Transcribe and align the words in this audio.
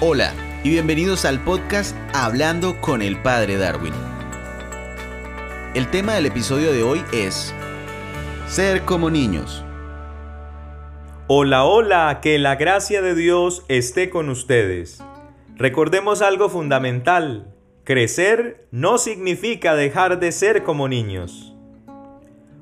Hola 0.00 0.32
y 0.64 0.70
bienvenidos 0.70 1.24
al 1.24 1.42
podcast 1.44 1.96
Hablando 2.14 2.80
con 2.80 3.02
el 3.02 3.20
Padre 3.20 3.56
Darwin. 3.56 3.92
El 5.74 5.90
tema 5.90 6.14
del 6.14 6.26
episodio 6.26 6.72
de 6.72 6.82
hoy 6.82 7.02
es 7.12 7.54
Ser 8.46 8.82
como 8.82 9.10
niños. 9.10 9.64
Hola, 11.26 11.64
hola, 11.64 12.20
que 12.22 12.38
la 12.38 12.56
gracia 12.56 13.02
de 13.02 13.14
Dios 13.14 13.64
esté 13.68 14.10
con 14.10 14.28
ustedes. 14.28 15.02
Recordemos 15.56 16.22
algo 16.22 16.48
fundamental. 16.48 17.54
Crecer 17.84 18.66
no 18.70 18.98
significa 18.98 19.74
dejar 19.74 20.18
de 20.18 20.32
ser 20.32 20.62
como 20.62 20.88
niños. 20.88 21.54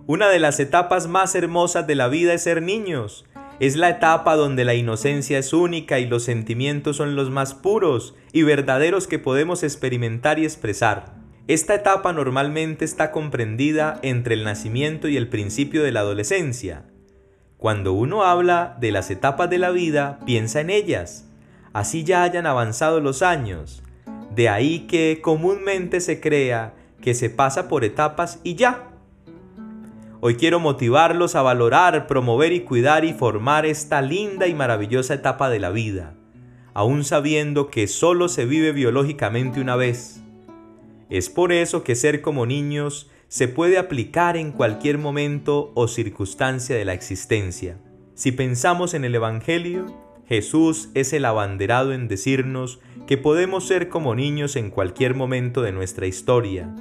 Una 0.07 0.29
de 0.29 0.39
las 0.39 0.59
etapas 0.59 1.07
más 1.07 1.35
hermosas 1.35 1.87
de 1.87 1.95
la 1.95 2.09
vida 2.09 2.35
es 2.35 2.43
ser 2.43 2.63
niños 2.63 3.25
es 3.61 3.75
la 3.77 3.89
etapa 3.91 4.37
donde 4.37 4.65
la 4.65 4.75
inocencia 4.75 5.39
es 5.39 5.53
única 5.53 5.99
y 5.99 6.07
los 6.07 6.25
sentimientos 6.25 6.97
son 6.97 7.17
los 7.17 7.31
más 7.31 7.55
puros 7.55 8.15
y 8.33 8.43
verdaderos 8.43 9.09
que 9.09 9.19
podemos 9.19 9.63
experimentar 9.63 10.39
y 10.39 10.45
expresar. 10.45 11.17
Esta 11.49 11.75
etapa 11.75 12.13
normalmente 12.13 12.85
está 12.85 13.11
comprendida 13.11 13.99
entre 14.03 14.35
el 14.35 14.45
nacimiento 14.45 15.09
y 15.09 15.17
el 15.17 15.29
principio 15.29 15.83
de 15.83 15.93
la 15.93 16.01
adolescencia. 16.01 16.85
Cuando 17.57 17.95
uno 17.95 18.23
habla 18.23 18.77
de 18.81 18.93
las 18.93 19.11
etapas 19.11 19.51
de 19.51 19.59
la 19.59 19.71
vida, 19.71 20.21
piensa 20.25 20.61
en 20.61 20.71
ellas, 20.71 21.29
así 21.73 22.05
ya 22.05 22.23
hayan 22.23 22.47
avanzado 22.47 23.01
los 23.01 23.23
años. 23.23 23.83
De 24.35 24.49
ahí 24.49 24.81
que 24.81 25.21
comúnmente 25.21 26.01
se 26.01 26.21
crea 26.21 26.75
que 27.01 27.15
se 27.15 27.31
pasa 27.31 27.67
por 27.67 27.85
etapas 27.85 28.41
y 28.45 28.55
ya, 28.55 28.88
Hoy 30.21 30.35
quiero 30.35 30.59
motivarlos 30.59 31.37
a 31.37 31.43
valorar, 31.43 32.09
promover 32.09 32.53
y 32.53 32.63
cuidar 32.63 33.05
y 33.05 33.13
formar 33.13 33.65
esta 33.65 34.03
linda 34.03 34.49
y 34.49 34.55
maravillosa 34.55 35.15
etapa 35.15 35.49
de 35.49 35.61
la 35.61 35.71
vida, 35.71 36.17
aún 36.75 37.05
sabiendo 37.05 37.71
que 37.71 37.87
solo 37.87 38.29
se 38.29 38.45
vive 38.45 38.73
biológicamente 38.73 39.61
una 39.61 39.77
vez. 39.77 40.21
Es 41.09 41.29
por 41.29 41.53
eso 41.53 41.85
que 41.85 41.95
ser 41.95 42.21
como 42.21 42.47
niños 42.47 43.09
se 43.29 43.47
puede 43.47 43.79
aplicar 43.79 44.37
en 44.37 44.51
cualquier 44.51 44.99
momento 44.99 45.71
o 45.77 45.87
circunstancia 45.87 46.75
de 46.75 46.85
la 46.85 46.95
existencia. 46.95 47.79
Si 48.15 48.33
pensamos 48.33 48.95
en 48.95 49.05
el 49.05 49.15
Evangelio, 49.15 49.87
Jesús 50.27 50.89
es 50.95 51.13
el 51.13 51.27
abanderado 51.27 51.93
en 51.93 52.09
decirnos 52.09 52.81
que 53.07 53.19
podemos 53.19 53.69
ser 53.69 53.89
como 53.89 54.17
niños 54.17 54.57
en 54.57 54.71
cualquier 54.71 55.15
momento 55.15 55.63
de 55.63 55.71
nuestra 55.71 56.09
historia 56.09 56.75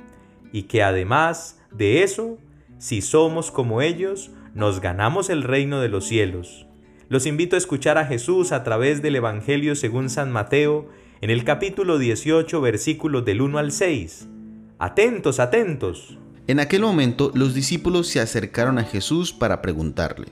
y 0.52 0.64
que 0.64 0.82
además 0.82 1.62
de 1.72 2.02
eso 2.02 2.40
si 2.80 3.02
somos 3.02 3.52
como 3.52 3.81
ellos, 3.81 4.31
nos 4.53 4.81
ganamos 4.81 5.30
el 5.30 5.44
reino 5.44 5.81
de 5.81 5.89
los 5.89 6.06
cielos. 6.06 6.67
Los 7.09 7.25
invito 7.25 7.56
a 7.56 7.59
escuchar 7.59 7.97
a 7.97 8.06
Jesús 8.06 8.52
a 8.52 8.64
través 8.64 9.02
del 9.02 9.16
Evangelio 9.16 9.75
según 9.75 10.09
San 10.09 10.31
Mateo, 10.31 10.89
en 11.22 11.30
el 11.30 11.44
capítulo 11.44 11.98
18, 11.98 12.61
versículos 12.61 13.25
del 13.25 13.42
1 13.42 13.58
al 13.58 13.72
6. 13.72 14.28
Atentos, 14.78 15.39
atentos. 15.39 16.17
En 16.48 16.59
aquel 16.59 16.81
momento 16.81 17.31
los 17.33 17.53
discípulos 17.53 18.08
se 18.08 18.20
acercaron 18.20 18.78
a 18.78 18.83
Jesús 18.83 19.33
para 19.33 19.61
preguntarle, 19.61 20.28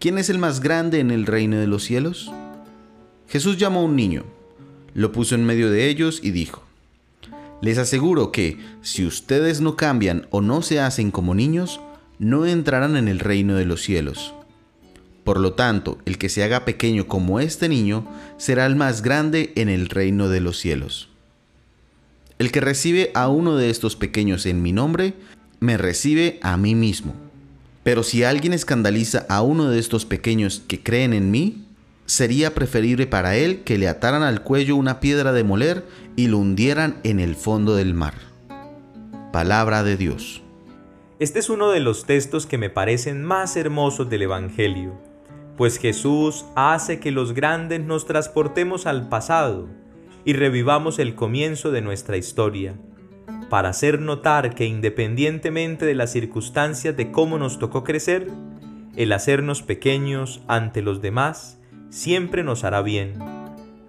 ¿quién 0.00 0.18
es 0.18 0.30
el 0.30 0.38
más 0.38 0.60
grande 0.60 1.00
en 1.00 1.10
el 1.10 1.26
reino 1.26 1.58
de 1.58 1.66
los 1.66 1.84
cielos? 1.84 2.32
Jesús 3.28 3.58
llamó 3.58 3.80
a 3.80 3.84
un 3.84 3.94
niño, 3.94 4.24
lo 4.94 5.12
puso 5.12 5.34
en 5.34 5.44
medio 5.44 5.70
de 5.70 5.88
ellos 5.88 6.20
y 6.22 6.30
dijo, 6.30 6.67
les 7.60 7.78
aseguro 7.78 8.32
que, 8.32 8.58
si 8.82 9.06
ustedes 9.06 9.60
no 9.60 9.76
cambian 9.76 10.26
o 10.30 10.40
no 10.40 10.62
se 10.62 10.80
hacen 10.80 11.10
como 11.10 11.34
niños, 11.34 11.80
no 12.18 12.46
entrarán 12.46 12.96
en 12.96 13.08
el 13.08 13.18
reino 13.18 13.54
de 13.54 13.64
los 13.64 13.82
cielos. 13.82 14.34
Por 15.24 15.40
lo 15.40 15.52
tanto, 15.52 15.98
el 16.04 16.18
que 16.18 16.28
se 16.28 16.42
haga 16.42 16.64
pequeño 16.64 17.06
como 17.06 17.40
este 17.40 17.68
niño 17.68 18.06
será 18.38 18.64
el 18.66 18.76
más 18.76 19.02
grande 19.02 19.52
en 19.56 19.68
el 19.68 19.88
reino 19.88 20.28
de 20.28 20.40
los 20.40 20.58
cielos. 20.58 21.10
El 22.38 22.50
que 22.52 22.60
recibe 22.60 23.10
a 23.14 23.28
uno 23.28 23.56
de 23.56 23.68
estos 23.68 23.96
pequeños 23.96 24.46
en 24.46 24.62
mi 24.62 24.72
nombre, 24.72 25.14
me 25.60 25.76
recibe 25.76 26.38
a 26.42 26.56
mí 26.56 26.74
mismo. 26.74 27.14
Pero 27.82 28.04
si 28.04 28.22
alguien 28.22 28.52
escandaliza 28.52 29.26
a 29.28 29.42
uno 29.42 29.68
de 29.68 29.78
estos 29.78 30.06
pequeños 30.06 30.62
que 30.66 30.82
creen 30.82 31.12
en 31.12 31.30
mí, 31.30 31.67
sería 32.08 32.54
preferible 32.54 33.06
para 33.06 33.36
él 33.36 33.64
que 33.64 33.76
le 33.76 33.86
ataran 33.86 34.22
al 34.22 34.42
cuello 34.42 34.76
una 34.76 34.98
piedra 34.98 35.32
de 35.32 35.44
moler 35.44 35.84
y 36.16 36.28
lo 36.28 36.38
hundieran 36.38 37.00
en 37.04 37.20
el 37.20 37.36
fondo 37.36 37.76
del 37.76 37.92
mar. 37.92 38.14
Palabra 39.30 39.82
de 39.82 39.98
Dios. 39.98 40.42
Este 41.18 41.38
es 41.38 41.50
uno 41.50 41.70
de 41.70 41.80
los 41.80 42.06
textos 42.06 42.46
que 42.46 42.56
me 42.56 42.70
parecen 42.70 43.22
más 43.22 43.56
hermosos 43.56 44.08
del 44.08 44.22
Evangelio, 44.22 44.98
pues 45.58 45.78
Jesús 45.78 46.46
hace 46.56 46.98
que 46.98 47.10
los 47.10 47.34
grandes 47.34 47.80
nos 47.80 48.06
transportemos 48.06 48.86
al 48.86 49.10
pasado 49.10 49.68
y 50.24 50.32
revivamos 50.32 50.98
el 50.98 51.14
comienzo 51.14 51.70
de 51.72 51.82
nuestra 51.82 52.16
historia, 52.16 52.74
para 53.50 53.68
hacer 53.68 54.00
notar 54.00 54.54
que 54.54 54.64
independientemente 54.64 55.84
de 55.84 55.94
las 55.94 56.10
circunstancias 56.12 56.96
de 56.96 57.10
cómo 57.10 57.36
nos 57.36 57.58
tocó 57.58 57.84
crecer, 57.84 58.28
el 58.96 59.12
hacernos 59.12 59.62
pequeños 59.62 60.40
ante 60.48 60.80
los 60.80 61.02
demás 61.02 61.57
siempre 61.90 62.42
nos 62.42 62.64
hará 62.64 62.82
bien, 62.82 63.14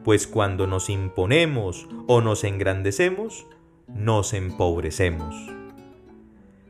pues 0.04 0.28
cuando 0.28 0.68
nos 0.68 0.90
imponemos 0.90 1.88
o 2.08 2.22
nos 2.22 2.44
engrandecemos, 2.44 3.46
nos 3.88 4.34
empobrecemos. 4.34 5.36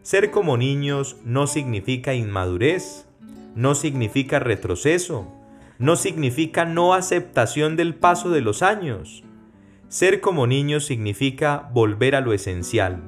Ser 0.01 0.31
como 0.31 0.57
niños 0.57 1.17
no 1.23 1.45
significa 1.47 2.13
inmadurez, 2.13 3.05
no 3.55 3.75
significa 3.75 4.39
retroceso, 4.39 5.27
no 5.77 5.95
significa 5.95 6.65
no 6.65 6.93
aceptación 6.93 7.75
del 7.75 7.95
paso 7.95 8.29
de 8.29 8.41
los 8.41 8.61
años. 8.63 9.23
Ser 9.87 10.21
como 10.21 10.47
niños 10.47 10.85
significa 10.85 11.69
volver 11.73 12.15
a 12.15 12.21
lo 12.21 12.33
esencial, 12.33 13.01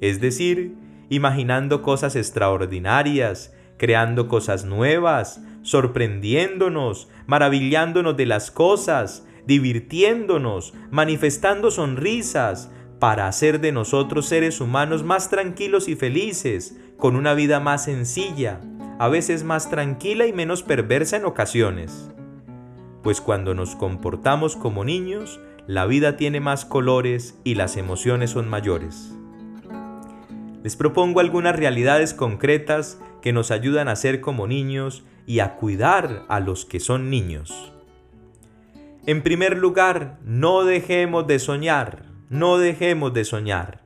es 0.00 0.20
decir, 0.20 0.74
imaginando 1.10 1.82
cosas 1.82 2.16
extraordinarias, 2.16 3.54
creando 3.76 4.28
cosas 4.28 4.64
nuevas, 4.64 5.40
sorprendiéndonos, 5.62 7.08
maravillándonos 7.26 8.16
de 8.16 8.26
las 8.26 8.50
cosas, 8.50 9.26
divirtiéndonos, 9.46 10.74
manifestando 10.90 11.70
sonrisas, 11.70 12.70
para 12.98 13.26
hacer 13.26 13.60
de 13.60 13.72
nosotros 13.72 14.26
seres 14.26 14.60
humanos 14.60 15.02
más 15.02 15.28
tranquilos 15.28 15.88
y 15.88 15.96
felices, 15.96 16.76
con 16.96 17.16
una 17.16 17.34
vida 17.34 17.58
más 17.58 17.86
sencilla, 17.86 18.60
a 19.00 19.08
veces 19.08 19.42
más 19.42 19.68
tranquila 19.68 20.26
y 20.26 20.32
menos 20.32 20.62
perversa 20.62 21.16
en 21.16 21.24
ocasiones. 21.24 22.12
Pues 23.02 23.20
cuando 23.20 23.54
nos 23.54 23.74
comportamos 23.74 24.54
como 24.54 24.84
niños, 24.84 25.40
la 25.66 25.86
vida 25.86 26.16
tiene 26.16 26.38
más 26.38 26.64
colores 26.64 27.36
y 27.42 27.56
las 27.56 27.76
emociones 27.76 28.30
son 28.30 28.48
mayores. 28.48 29.12
Les 30.62 30.76
propongo 30.76 31.18
algunas 31.18 31.56
realidades 31.56 32.14
concretas 32.14 33.00
que 33.20 33.32
nos 33.32 33.50
ayudan 33.50 33.88
a 33.88 33.96
ser 33.96 34.20
como 34.20 34.46
niños 34.46 35.02
y 35.26 35.40
a 35.40 35.54
cuidar 35.56 36.24
a 36.28 36.40
los 36.40 36.64
que 36.64 36.80
son 36.80 37.10
niños. 37.10 37.72
En 39.06 39.22
primer 39.22 39.58
lugar, 39.58 40.18
no 40.24 40.64
dejemos 40.64 41.26
de 41.26 41.38
soñar, 41.38 42.04
no 42.30 42.58
dejemos 42.58 43.12
de 43.12 43.24
soñar. 43.24 43.82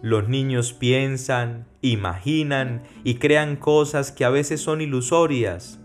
Los 0.00 0.28
niños 0.28 0.72
piensan, 0.72 1.66
imaginan 1.82 2.82
y 3.02 3.14
crean 3.16 3.56
cosas 3.56 4.12
que 4.12 4.24
a 4.24 4.30
veces 4.30 4.60
son 4.60 4.80
ilusorias, 4.80 5.80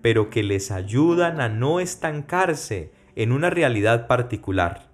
pero 0.00 0.30
que 0.30 0.42
les 0.42 0.70
ayudan 0.70 1.40
a 1.40 1.48
no 1.48 1.80
estancarse 1.80 2.92
en 3.14 3.32
una 3.32 3.50
realidad 3.50 4.06
particular. 4.06 4.88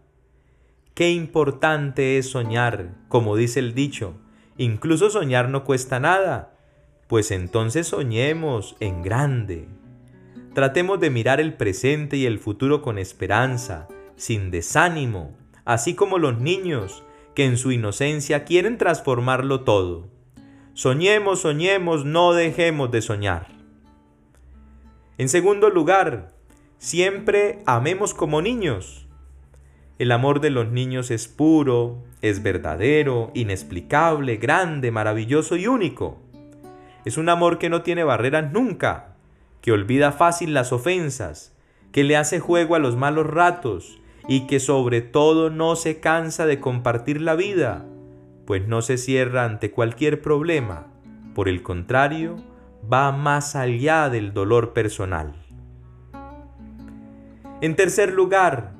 Qué 0.94 1.10
importante 1.10 2.18
es 2.18 2.30
soñar, 2.30 2.94
como 3.08 3.36
dice 3.36 3.60
el 3.60 3.74
dicho, 3.74 4.14
incluso 4.56 5.10
soñar 5.10 5.48
no 5.48 5.64
cuesta 5.64 6.00
nada, 6.00 6.53
pues 7.06 7.30
entonces 7.30 7.88
soñemos 7.88 8.76
en 8.80 9.02
grande. 9.02 9.68
Tratemos 10.54 11.00
de 11.00 11.10
mirar 11.10 11.40
el 11.40 11.54
presente 11.54 12.16
y 12.16 12.26
el 12.26 12.38
futuro 12.38 12.80
con 12.80 12.98
esperanza, 12.98 13.88
sin 14.16 14.50
desánimo, 14.50 15.36
así 15.64 15.94
como 15.94 16.18
los 16.18 16.38
niños 16.38 17.02
que 17.34 17.44
en 17.44 17.58
su 17.58 17.72
inocencia 17.72 18.44
quieren 18.44 18.78
transformarlo 18.78 19.62
todo. 19.62 20.08
Soñemos, 20.72 21.40
soñemos, 21.40 22.04
no 22.04 22.32
dejemos 22.32 22.90
de 22.90 23.02
soñar. 23.02 23.48
En 25.18 25.28
segundo 25.28 25.70
lugar, 25.70 26.32
siempre 26.78 27.62
amemos 27.66 28.14
como 28.14 28.42
niños. 28.42 29.06
El 29.98 30.10
amor 30.10 30.40
de 30.40 30.50
los 30.50 30.68
niños 30.70 31.12
es 31.12 31.28
puro, 31.28 32.02
es 32.20 32.42
verdadero, 32.42 33.30
inexplicable, 33.34 34.36
grande, 34.36 34.90
maravilloso 34.90 35.56
y 35.56 35.68
único. 35.68 36.23
Es 37.04 37.18
un 37.18 37.28
amor 37.28 37.58
que 37.58 37.68
no 37.68 37.82
tiene 37.82 38.04
barreras 38.04 38.52
nunca, 38.52 39.14
que 39.60 39.72
olvida 39.72 40.12
fácil 40.12 40.54
las 40.54 40.72
ofensas, 40.72 41.54
que 41.92 42.04
le 42.04 42.16
hace 42.16 42.40
juego 42.40 42.74
a 42.74 42.78
los 42.78 42.96
malos 42.96 43.26
ratos 43.26 43.98
y 44.26 44.46
que 44.46 44.58
sobre 44.58 45.02
todo 45.02 45.50
no 45.50 45.76
se 45.76 46.00
cansa 46.00 46.46
de 46.46 46.60
compartir 46.60 47.20
la 47.20 47.34
vida, 47.34 47.84
pues 48.46 48.66
no 48.66 48.82
se 48.82 48.96
cierra 48.96 49.44
ante 49.44 49.70
cualquier 49.70 50.22
problema. 50.22 50.86
Por 51.34 51.48
el 51.48 51.62
contrario, 51.62 52.36
va 52.90 53.12
más 53.12 53.54
allá 53.54 54.08
del 54.08 54.32
dolor 54.32 54.72
personal. 54.72 55.34
En 57.60 57.76
tercer 57.76 58.12
lugar, 58.12 58.72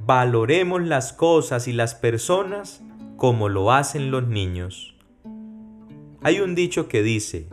valoremos 0.00 0.82
las 0.82 1.12
cosas 1.12 1.68
y 1.68 1.72
las 1.72 1.94
personas 1.94 2.82
como 3.16 3.48
lo 3.48 3.72
hacen 3.72 4.10
los 4.10 4.26
niños. 4.26 4.96
Hay 6.22 6.40
un 6.40 6.54
dicho 6.54 6.88
que 6.88 7.02
dice, 7.02 7.48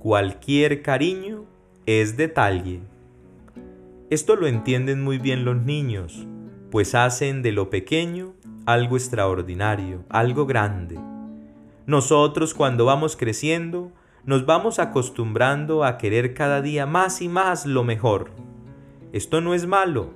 cualquier 0.00 0.80
cariño 0.80 1.44
es 1.84 2.16
detalle. 2.16 2.80
Esto 4.08 4.34
lo 4.34 4.46
entienden 4.46 5.04
muy 5.04 5.18
bien 5.18 5.44
los 5.44 5.60
niños, 5.60 6.26
pues 6.70 6.94
hacen 6.94 7.42
de 7.42 7.52
lo 7.52 7.68
pequeño 7.68 8.32
algo 8.64 8.96
extraordinario, 8.96 10.04
algo 10.08 10.46
grande. 10.46 10.98
Nosotros 11.84 12.54
cuando 12.54 12.86
vamos 12.86 13.14
creciendo, 13.14 13.92
nos 14.24 14.46
vamos 14.46 14.78
acostumbrando 14.78 15.84
a 15.84 15.98
querer 15.98 16.32
cada 16.32 16.62
día 16.62 16.86
más 16.86 17.20
y 17.20 17.28
más 17.28 17.66
lo 17.66 17.84
mejor. 17.84 18.30
Esto 19.12 19.42
no 19.42 19.52
es 19.52 19.66
malo, 19.66 20.14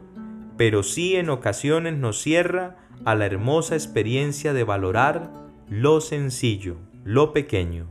pero 0.57 0.83
sí 0.83 1.15
en 1.17 1.29
ocasiones 1.29 1.95
nos 1.95 2.23
cierra 2.23 2.79
a 3.05 3.15
la 3.15 3.27
hermosa 3.27 3.75
experiencia 3.75 4.55
de 4.55 4.65
valorar 4.65 5.31
lo 5.69 6.01
sencillo, 6.01 6.77
lo 7.05 7.35
pequeño. 7.35 7.87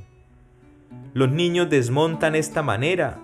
Los 1.13 1.31
niños 1.31 1.69
desmontan 1.69 2.33
esta 2.35 2.63
manera, 2.63 3.19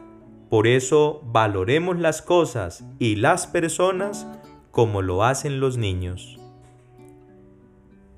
por 0.50 0.68
eso 0.68 1.21
valoremos 1.25 2.00
las 2.00 2.21
cosas 2.21 2.83
y 3.00 3.15
las 3.15 3.47
personas 3.47 4.27
como 4.71 5.01
lo 5.01 5.24
hacen 5.24 5.59
los 5.59 5.77
niños. 5.77 6.39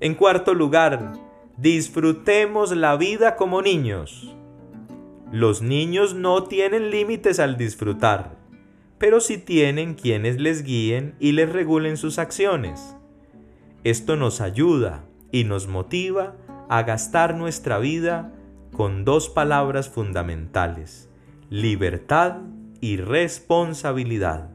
En 0.00 0.14
cuarto 0.14 0.52
lugar, 0.52 1.14
disfrutemos 1.56 2.76
la 2.76 2.96
vida 2.96 3.36
como 3.36 3.62
niños. 3.62 4.34
Los 5.30 5.62
niños 5.62 6.14
no 6.14 6.44
tienen 6.44 6.90
límites 6.90 7.40
al 7.40 7.56
disfrutar, 7.56 8.36
pero 8.98 9.20
sí 9.20 9.38
tienen 9.38 9.94
quienes 9.94 10.38
les 10.38 10.64
guíen 10.64 11.14
y 11.18 11.32
les 11.32 11.50
regulen 11.50 11.96
sus 11.96 12.18
acciones. 12.18 12.94
Esto 13.84 14.16
nos 14.16 14.42
ayuda 14.42 15.04
y 15.30 15.44
nos 15.44 15.66
motiva 15.66 16.36
a 16.68 16.82
gastar 16.82 17.34
nuestra 17.34 17.78
vida 17.78 18.32
con 18.72 19.04
dos 19.04 19.28
palabras 19.28 19.88
fundamentales, 19.90 21.10
libertad 21.50 22.38
y 22.80 22.96
responsabilidad. 22.96 24.48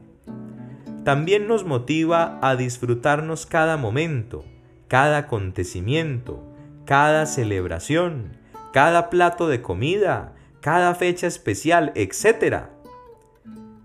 También 1.04 1.46
nos 1.46 1.64
motiva 1.64 2.38
a 2.42 2.56
disfrutarnos 2.56 3.46
cada 3.46 3.76
momento, 3.76 4.44
cada 4.88 5.18
acontecimiento, 5.18 6.42
cada 6.84 7.26
celebración, 7.26 8.36
cada 8.72 9.08
plato 9.08 9.48
de 9.48 9.62
comida, 9.62 10.34
cada 10.60 10.94
fecha 10.96 11.28
especial, 11.28 11.92
etc. 11.94 12.64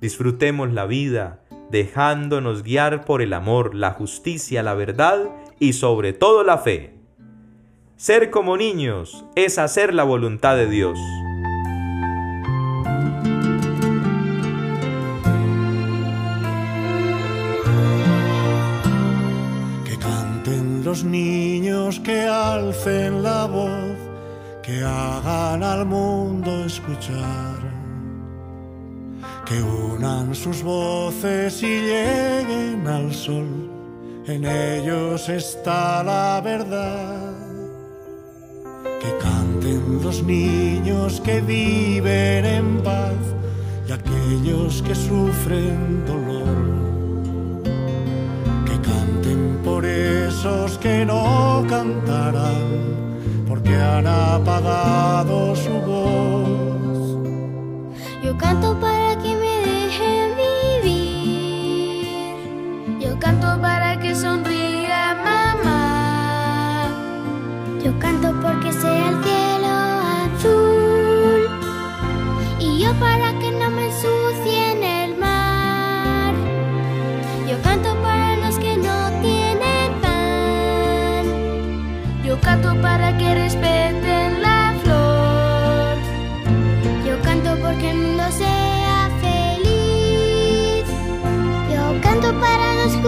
Disfrutemos 0.02 0.74
la 0.74 0.86
vida, 0.86 1.44
dejándonos 1.70 2.64
guiar 2.64 3.06
por 3.06 3.22
el 3.22 3.34
amor, 3.34 3.76
la 3.76 3.92
justicia, 3.92 4.64
la 4.64 4.74
verdad 4.74 5.30
y 5.60 5.74
sobre 5.74 6.12
todo 6.12 6.44
la 6.44 6.58
fe. 6.58 7.03
Ser 8.04 8.32
como 8.32 8.58
niños 8.58 9.24
es 9.34 9.58
hacer 9.58 9.94
la 9.94 10.04
voluntad 10.04 10.58
de 10.58 10.68
Dios. 10.68 11.00
los 20.84 21.06
niños 21.06 22.02
que 22.02 22.24
alcen 22.24 23.24
la 23.24 23.46
voz, 23.46 23.96
que 24.62 24.84
hagan 24.84 25.64
al 25.64 25.86
mundo 25.86 26.66
escuchar, 26.66 27.58
que 29.46 29.62
unan 29.62 30.36
sus 30.36 30.62
voces 30.62 31.64
y 31.64 31.80
lleguen 31.80 32.86
al 32.86 33.14
sol, 33.14 33.72
en 34.28 34.44
ellos 34.44 35.30
está 35.30 36.04
la 36.04 36.42
verdad. 36.44 37.33
Que 39.64 39.70
canten 39.70 40.04
los 40.04 40.24
niños 40.24 41.22
que 41.22 41.40
viven 41.42 42.46
en 42.46 42.84
paz 42.84 43.16
y 43.88 43.92
aquellos 43.94 44.82
que 44.82 44.94
sufren 44.94 46.06
dolor 46.06 46.84
que 50.84 51.06
no 51.06 51.66
cantarán 51.70 53.16
porque 53.48 53.74
han 53.74 54.06
apagado 54.06 55.56
su 55.56 55.72
voz. 55.72 57.18
Yo 58.22 58.38
canto 58.38 58.78
para 58.80 59.18
que 59.22 59.34
me 59.36 59.62
dejen 59.70 60.32
vivir. 60.84 62.08
Yo 63.00 63.18
canto 63.18 63.62
para 63.62 63.98
que 64.00 64.14
sonría 64.14 65.16
mamá. 65.24 66.90
Yo 67.82 67.98
canto 68.00 68.34
porque 68.42 68.74
sea 68.74 69.10
el 69.10 69.24
cielo 69.24 69.33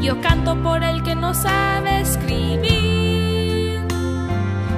Yo 0.00 0.20
canto 0.20 0.54
por 0.62 0.82
el 0.82 1.02
que 1.02 1.14
no 1.14 1.34
sabe 1.34 2.00
escribir. 2.00 3.82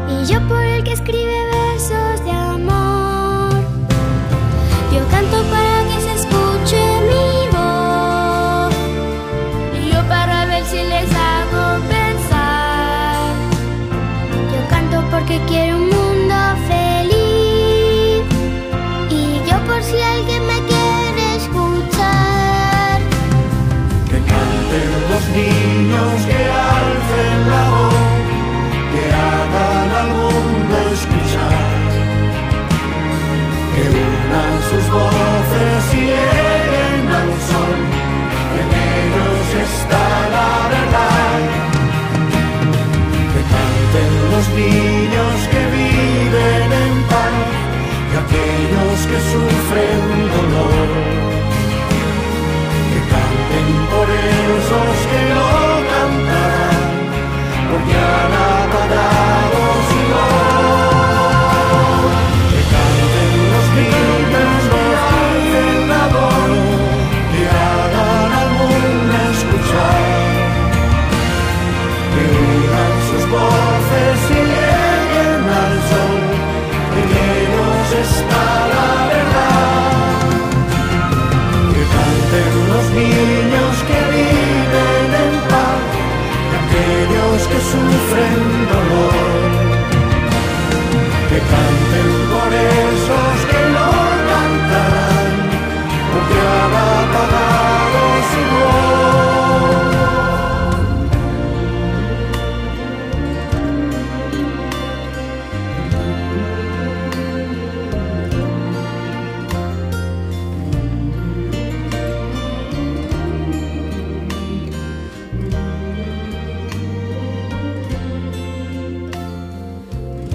Y 0.09 0.25
yo 0.27 0.41
por 0.49 0.63
el 0.65 0.83
que 0.83 0.93
escribe 0.93 1.45
versos 1.53 2.25
de 2.25 2.31
amor. 2.31 2.50
Bye. 58.91 59.20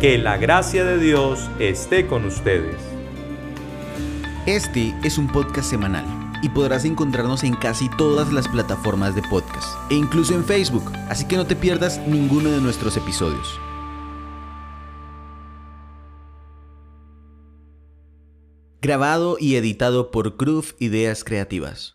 Que 0.05 0.19
la 0.19 0.38
gracia 0.38 0.85
de 0.85 1.00
Dios 1.00 1.50
esté 1.57 2.05
con 2.05 2.25
ustedes. 2.25 2.75
Este 4.45 4.93
es 5.03 5.17
un 5.17 5.27
podcast 5.27 5.67
semanal 5.67 6.05
y 6.43 6.50
podrás 6.50 6.85
encontrarnos 6.85 7.43
en 7.43 7.55
casi 7.55 7.89
todas 7.97 8.31
las 8.31 8.47
plataformas 8.47 9.15
de 9.15 9.24
podcast 9.24 9.67
e 9.89 9.95
incluso 9.95 10.35
en 10.35 10.45
Facebook, 10.45 10.91
así 11.09 11.27
que 11.27 11.38
no 11.38 11.47
te 11.47 11.55
pierdas 11.55 12.00
ninguno 12.07 12.51
de 12.51 12.62
nuestros 12.62 12.97
episodios. 12.97 13.59
Grabado 18.83 19.38
y 19.39 19.55
editado 19.55 20.12
por 20.12 20.38
Cruz 20.38 20.75
Ideas 20.77 21.24
Creativas. 21.24 21.94